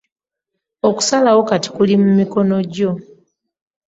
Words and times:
Okusalawo 0.89 1.41
kati 1.49 1.69
kuli 1.75 1.95
mu 2.03 2.09
mikono 2.19 2.57
gyo. 2.73 2.91